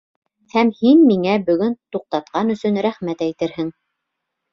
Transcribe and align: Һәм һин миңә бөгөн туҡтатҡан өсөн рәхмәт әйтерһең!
Һәм 0.51 0.69
һин 0.77 1.03
миңә 1.09 1.35
бөгөн 1.49 1.75
туҡтатҡан 1.95 2.49
өсөн 2.53 2.81
рәхмәт 2.87 3.21
әйтерһең! 3.27 3.69